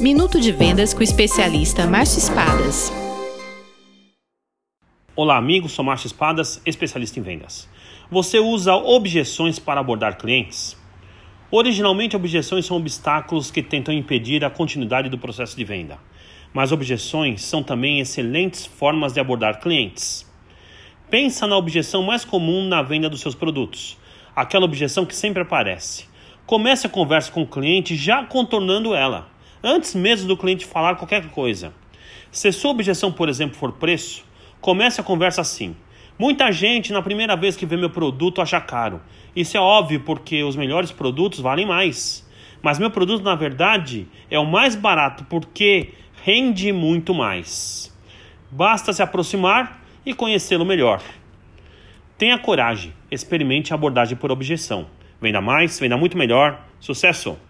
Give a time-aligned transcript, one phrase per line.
[0.00, 2.90] Minuto de Vendas com o especialista Márcio Espadas.
[5.14, 5.72] Olá, amigos.
[5.72, 7.68] Sou Márcio Espadas, especialista em vendas.
[8.10, 10.74] Você usa objeções para abordar clientes?
[11.50, 15.98] Originalmente, objeções são obstáculos que tentam impedir a continuidade do processo de venda.
[16.50, 20.26] Mas objeções são também excelentes formas de abordar clientes.
[21.10, 23.98] Pensa na objeção mais comum na venda dos seus produtos,
[24.34, 26.06] aquela objeção que sempre aparece.
[26.46, 29.29] Comece a conversa com o cliente já contornando ela
[29.62, 31.72] antes mesmo do cliente falar qualquer coisa.
[32.30, 34.24] Se sua objeção, por exemplo, for preço,
[34.60, 35.74] comece a conversa assim.
[36.18, 39.00] Muita gente, na primeira vez que vê meu produto, acha caro.
[39.34, 42.28] Isso é óbvio porque os melhores produtos valem mais.
[42.62, 47.96] Mas meu produto, na verdade, é o mais barato porque rende muito mais.
[48.50, 51.00] Basta se aproximar e conhecê-lo melhor.
[52.18, 54.86] Tenha coragem, experimente a abordagem por objeção.
[55.20, 56.60] Venda mais, venda muito melhor.
[56.78, 57.49] Sucesso!